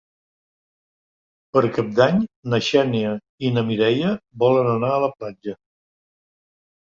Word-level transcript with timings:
Per 1.57 1.61
Cap 1.75 1.91
d'Any 1.99 2.17
na 2.53 2.59
Xènia 2.69 3.11
i 3.47 3.51
na 3.59 3.65
Mireia 3.69 4.15
volen 4.45 4.71
anar 4.73 4.91
a 4.97 5.05
la 5.05 5.13
platja. 5.21 5.55